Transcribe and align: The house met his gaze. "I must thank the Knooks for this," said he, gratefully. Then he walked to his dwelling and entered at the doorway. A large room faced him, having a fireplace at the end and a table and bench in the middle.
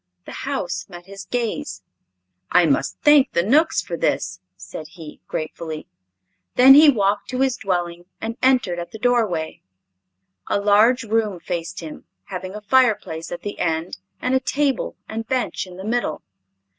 The 0.25 0.31
house 0.49 0.87
met 0.89 1.05
his 1.05 1.25
gaze. 1.25 1.83
"I 2.51 2.65
must 2.65 2.97
thank 3.03 3.33
the 3.33 3.43
Knooks 3.43 3.83
for 3.83 3.95
this," 3.95 4.39
said 4.57 4.87
he, 4.87 5.21
gratefully. 5.27 5.85
Then 6.55 6.73
he 6.73 6.89
walked 6.89 7.29
to 7.29 7.41
his 7.41 7.55
dwelling 7.55 8.05
and 8.19 8.35
entered 8.41 8.79
at 8.79 8.89
the 8.89 8.97
doorway. 8.97 9.61
A 10.47 10.59
large 10.59 11.03
room 11.03 11.39
faced 11.39 11.81
him, 11.81 12.05
having 12.29 12.55
a 12.55 12.61
fireplace 12.61 13.31
at 13.31 13.43
the 13.43 13.59
end 13.59 13.99
and 14.19 14.33
a 14.33 14.39
table 14.39 14.95
and 15.07 15.27
bench 15.27 15.67
in 15.67 15.77
the 15.77 15.85
middle. 15.85 16.23